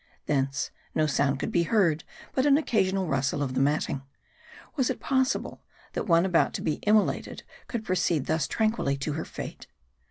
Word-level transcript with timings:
Thence, 0.25 0.71
no 0.95 1.05
sound 1.05 1.39
could 1.39 1.51
be 1.51 1.61
heard, 1.69 2.03
but 2.33 2.47
an 2.47 2.57
occasional 2.57 3.05
rustle 3.05 3.43
of 3.43 3.53
the 3.53 3.59
mat 3.61 3.83
ting. 3.83 4.01
Was 4.75 4.89
it 4.89 4.99
possible, 4.99 5.61
that 5.93 6.07
one 6.07 6.25
about 6.25 6.55
to 6.55 6.61
be 6.63 6.79
immolated 6.87 7.43
could 7.67 7.85
proceed 7.85 8.25
thus 8.25 8.47
tranquilly 8.47 8.97
to 8.97 9.13
her 9.13 9.25
fate 9.25 9.67